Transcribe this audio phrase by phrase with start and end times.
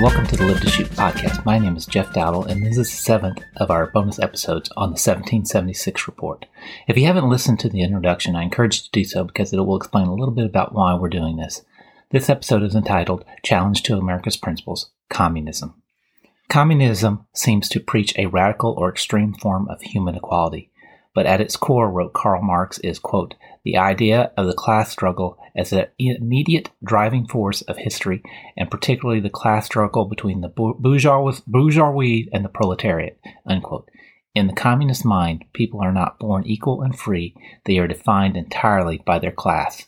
[0.00, 1.44] Welcome to the Live to Shoot podcast.
[1.44, 4.88] My name is Jeff Dowdle, and this is the seventh of our bonus episodes on
[4.88, 6.46] the 1776 report.
[6.88, 9.58] If you haven't listened to the introduction, I encourage you to do so because it
[9.58, 11.66] will explain a little bit about why we're doing this.
[12.12, 15.74] This episode is entitled Challenge to America's Principles Communism.
[16.48, 20.69] Communism seems to preach a radical or extreme form of human equality
[21.14, 25.38] but at its core, wrote Karl Marx, is, quote, the idea of the class struggle
[25.56, 28.22] as the immediate driving force of history,
[28.56, 33.88] and particularly the class struggle between the bourgeoisie and the proletariat, unquote.
[34.34, 37.34] In the communist mind, people are not born equal and free,
[37.64, 39.86] they are defined entirely by their class.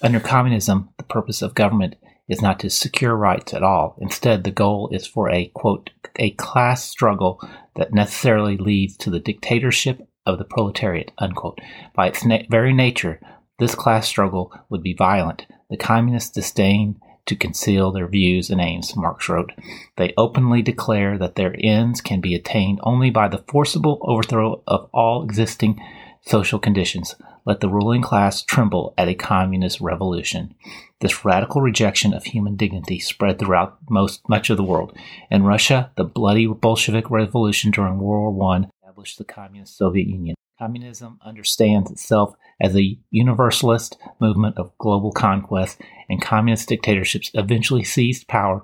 [0.00, 1.96] Under communism, the purpose of government
[2.28, 3.96] is not to secure rights at all.
[4.00, 7.40] Instead, the goal is for a, quote, a class struggle
[7.76, 11.10] that necessarily leads to the dictatorship of the proletariat.
[11.18, 11.60] Unquote.
[11.94, 13.20] By its na- very nature,
[13.58, 15.46] this class struggle would be violent.
[15.70, 19.52] The communists disdain to conceal their views and aims, Marx wrote.
[19.96, 24.88] They openly declare that their ends can be attained only by the forcible overthrow of
[24.92, 25.80] all existing
[26.22, 27.14] social conditions.
[27.44, 30.54] Let the ruling class tremble at a communist revolution.
[31.00, 34.96] This radical rejection of human dignity spread throughout most much of the world.
[35.30, 40.34] In Russia, the bloody Bolshevik Revolution during World War I established the Communist Soviet Union.
[40.58, 48.28] Communism understands itself as a universalist movement of global conquest, and communist dictatorships eventually seized
[48.28, 48.62] power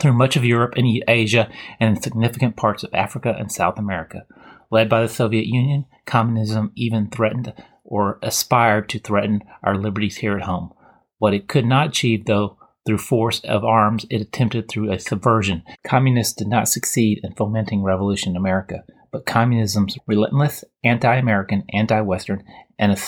[0.00, 4.26] through much of Europe and Asia and significant parts of Africa and South America.
[4.72, 10.36] Led by the Soviet Union, communism even threatened or aspired to threaten our liberties here
[10.36, 10.72] at home.
[11.18, 15.62] What it could not achieve, though, through force of arms, it attempted through a subversion.
[15.86, 18.82] Communists did not succeed in fomenting revolution in America,
[19.14, 22.42] but communism's relentless anti American, anti Western,
[22.80, 22.98] and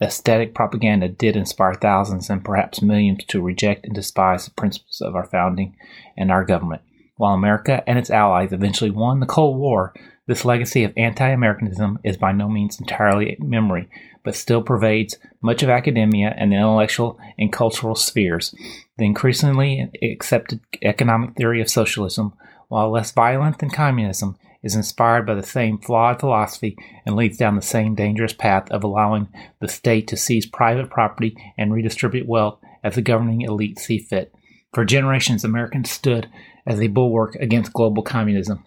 [0.00, 5.16] aesthetic propaganda did inspire thousands and perhaps millions to reject and despise the principles of
[5.16, 5.74] our founding
[6.16, 6.80] and our government.
[7.16, 9.92] While America and its allies eventually won the Cold War,
[10.28, 13.90] this legacy of anti Americanism is by no means entirely memory,
[14.22, 18.54] but still pervades much of academia and the intellectual and cultural spheres.
[18.96, 22.34] The increasingly accepted economic theory of socialism,
[22.68, 27.56] while less violent than communism, is inspired by the same flawed philosophy and leads down
[27.56, 29.28] the same dangerous path of allowing
[29.60, 34.34] the state to seize private property and redistribute wealth as the governing elite see fit.
[34.72, 36.28] For generations, Americans stood
[36.66, 38.64] as a bulwark against global communism.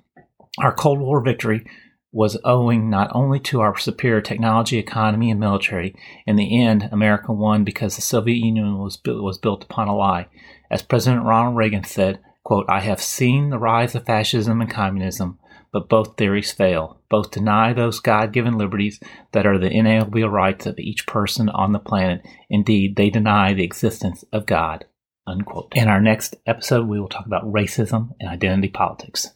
[0.60, 1.66] Our Cold War victory
[2.12, 5.94] was owing not only to our superior technology, economy, and military.
[6.26, 9.96] In the end, America won because the Soviet Union was built, was built upon a
[9.96, 10.28] lie.
[10.72, 15.40] As President Ronald Reagan said, quote, I have seen the rise of fascism and communism
[15.76, 17.02] but both theories fail.
[17.10, 18.98] Both deny those God given liberties
[19.34, 22.26] that are the inalienable rights of each person on the planet.
[22.50, 24.86] Indeed, they deny the existence of God.
[25.28, 25.74] Unquote.
[25.76, 29.34] In our next episode, we will talk about racism and identity politics.